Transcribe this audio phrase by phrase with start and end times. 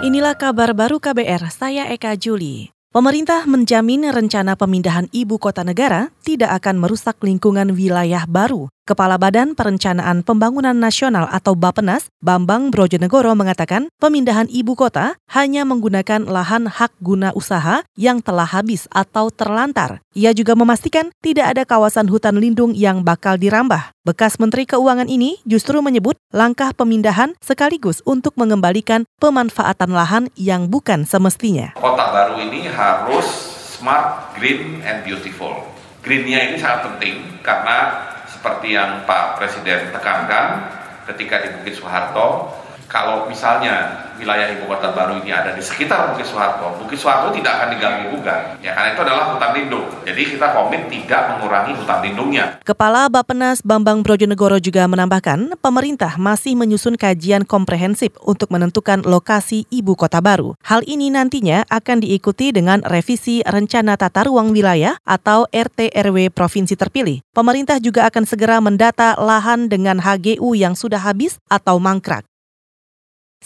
[0.00, 2.72] Inilah kabar baru KBR, saya Eka Juli.
[2.88, 8.72] Pemerintah menjamin rencana pemindahan ibu kota negara tidak akan merusak lingkungan wilayah baru.
[8.90, 16.26] Kepala Badan Perencanaan Pembangunan Nasional atau Bapenas, Bambang Brojonegoro mengatakan pemindahan ibu kota hanya menggunakan
[16.26, 20.02] lahan hak guna usaha yang telah habis atau terlantar.
[20.18, 23.94] Ia juga memastikan tidak ada kawasan hutan lindung yang bakal dirambah.
[24.02, 31.06] Bekas Menteri Keuangan ini justru menyebut langkah pemindahan sekaligus untuk mengembalikan pemanfaatan lahan yang bukan
[31.06, 31.78] semestinya.
[31.78, 35.70] Kota baru ini harus smart, green, and beautiful.
[36.02, 38.09] Greennya ini sangat penting karena
[38.40, 40.64] seperti yang Pak Presiden tekankan
[41.12, 42.48] ketika di Bukit Soeharto,
[42.90, 47.56] kalau misalnya wilayah ibu kota baru ini ada di sekitar Bukit Soeharto, Bukit Soeharto tidak
[47.56, 48.58] akan diganggu gugat.
[48.60, 49.86] Ya karena itu adalah hutan lindung.
[50.04, 52.44] Jadi kita komit tidak mengurangi hutan lindungnya.
[52.66, 59.94] Kepala Bapenas Bambang Brojonegoro juga menambahkan, pemerintah masih menyusun kajian komprehensif untuk menentukan lokasi ibu
[59.94, 60.58] kota baru.
[60.66, 66.74] Hal ini nantinya akan diikuti dengan revisi rencana tata ruang wilayah atau RT RW provinsi
[66.74, 67.22] terpilih.
[67.32, 72.29] Pemerintah juga akan segera mendata lahan dengan HGU yang sudah habis atau mangkrak.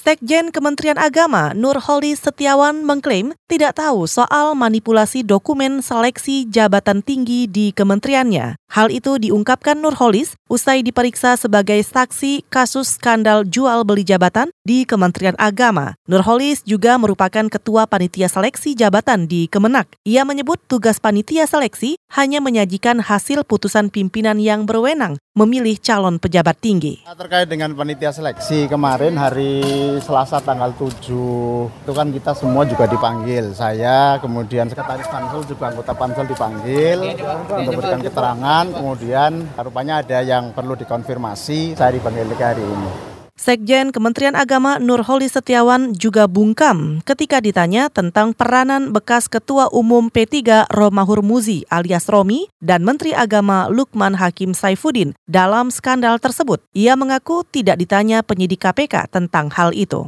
[0.05, 7.73] Sekjen Kementerian Agama Nurholis Setiawan mengklaim tidak tahu soal manipulasi dokumen seleksi jabatan tinggi di
[7.73, 8.59] kementeriannya.
[8.75, 15.39] Hal itu diungkapkan Nurholis usai diperiksa sebagai saksi kasus skandal jual beli jabatan di Kementerian
[15.41, 15.97] Agama.
[16.11, 19.89] Nurholis juga merupakan ketua panitia seleksi jabatan di Kemenak.
[20.05, 26.63] Ia menyebut tugas panitia seleksi hanya menyajikan hasil putusan pimpinan yang berwenang memilih calon pejabat
[26.63, 27.03] tinggi.
[27.03, 29.59] Terkait dengan panitia seleksi kemarin hari
[29.99, 30.95] Selasa tanggal 7
[31.67, 33.51] itu kan kita semua juga dipanggil.
[33.51, 40.55] Saya kemudian sekretaris pansel juga anggota pansel dipanggil untuk memberikan keterangan kemudian rupanya ada yang
[40.55, 43.14] perlu dikonfirmasi, saya dipanggil hari ini.
[43.35, 50.71] Sekjen Kementerian Agama Nurholis Setiawan juga bungkam ketika ditanya tentang peranan bekas Ketua Umum P3
[50.71, 56.63] Romahur Muzi alias Romi dan Menteri Agama Lukman Hakim Saifuddin dalam skandal tersebut.
[56.79, 60.07] Ia mengaku tidak ditanya penyidik KPK tentang hal itu.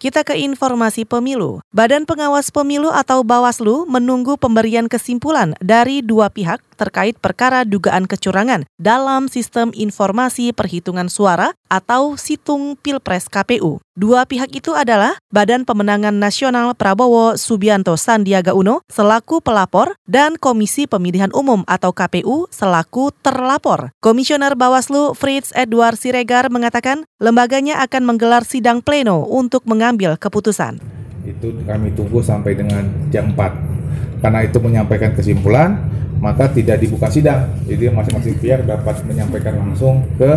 [0.00, 1.60] Kita ke informasi pemilu.
[1.76, 8.64] Badan Pengawas Pemilu atau Bawaslu menunggu pemberian kesimpulan dari dua pihak terkait perkara dugaan kecurangan
[8.80, 13.78] dalam sistem informasi perhitungan suara atau situng Pilpres KPU.
[13.94, 20.90] Dua pihak itu adalah Badan Pemenangan Nasional Prabowo Subianto Sandiaga Uno selaku pelapor dan Komisi
[20.90, 23.94] Pemilihan Umum atau KPU selaku terlapor.
[24.02, 30.82] Komisioner Bawaslu Fritz Edward Siregar mengatakan lembaganya akan menggelar sidang pleno untuk mengambil keputusan.
[31.22, 32.82] Itu kami tunggu sampai dengan
[33.14, 34.24] jam 4.
[34.24, 35.76] Karena itu menyampaikan kesimpulan,
[36.20, 37.48] maka tidak dibuka sidang.
[37.64, 40.28] Jadi masing-masing pihak dapat menyampaikan langsung ke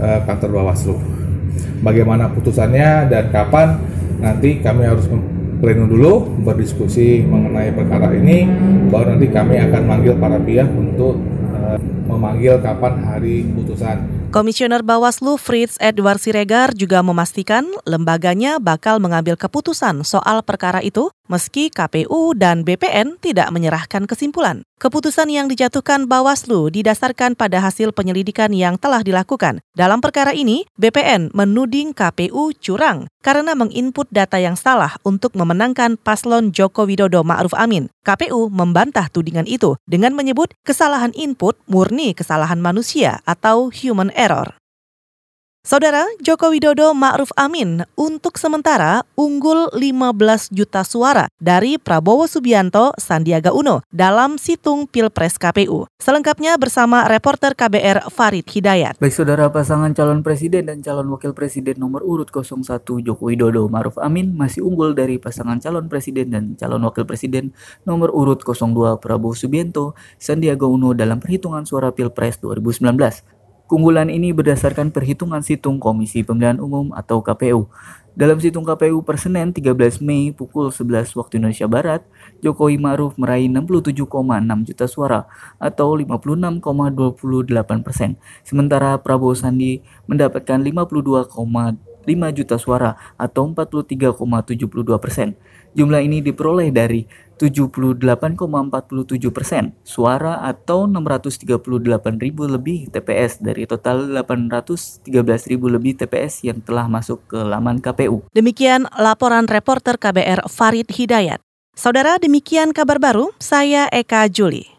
[0.00, 0.96] uh, kantor Bawaslu.
[1.80, 3.80] Bagaimana putusannya dan kapan
[4.20, 5.06] nanti kami harus
[5.60, 8.44] pleno dulu berdiskusi mengenai perkara ini
[8.92, 11.16] baru nanti kami akan manggil para pihak untuk
[11.52, 19.32] uh, memanggil kapan hari putusan Komisioner Bawaslu Fritz Edward Siregar juga memastikan lembaganya bakal mengambil
[19.32, 24.66] keputusan soal perkara itu meski KPU dan BPN tidak menyerahkan kesimpulan.
[24.76, 29.64] Keputusan yang dijatuhkan Bawaslu didasarkan pada hasil penyelidikan yang telah dilakukan.
[29.72, 36.52] Dalam perkara ini, BPN menuding KPU curang karena menginput data yang salah untuk memenangkan paslon
[36.52, 37.88] Joko Widodo Ma'ruf Amin.
[38.04, 44.54] KPU membantah tudingan itu dengan menyebut kesalahan input murni kesalahan manusia atau human error.
[45.66, 53.50] Saudara Joko Widodo Ma'ruf Amin untuk sementara unggul 15 juta suara dari Prabowo Subianto Sandiaga
[53.50, 55.90] Uno dalam situng Pilpres KPU.
[55.98, 59.02] Selengkapnya bersama reporter KBR Farid Hidayat.
[59.02, 62.62] Baik saudara pasangan calon presiden dan calon wakil presiden nomor urut 01
[63.02, 67.50] Joko Widodo Ma'ruf Amin masih unggul dari pasangan calon presiden dan calon wakil presiden
[67.82, 73.34] nomor urut 02 Prabowo Subianto Sandiaga Uno dalam perhitungan suara Pilpres 2019.
[73.66, 77.66] Keunggulan ini berdasarkan perhitungan situng Komisi Pemilihan Umum atau KPU.
[78.14, 82.06] Dalam situng KPU per Senin 13 Mei pukul 11 waktu Indonesia Barat,
[82.46, 84.06] Jokowi Maruf meraih 67,6
[84.70, 85.20] juta suara
[85.58, 88.14] atau 56,28 persen.
[88.46, 90.62] Sementara Prabowo Sandi mendapatkan
[92.06, 95.34] 52,5 juta suara atau 43,72 persen.
[95.76, 97.04] Jumlah ini diperoleh dari
[97.36, 105.04] 78,47 persen suara atau 638 ribu lebih TPS dari total 813
[105.52, 108.24] ribu lebih TPS yang telah masuk ke laman KPU.
[108.32, 111.44] Demikian laporan reporter KBR Farid Hidayat.
[111.76, 113.36] Saudara, demikian kabar baru.
[113.36, 114.75] Saya Eka Juli.